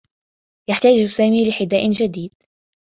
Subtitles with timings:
[0.69, 2.33] يحتاج سامي لحذاء جديد.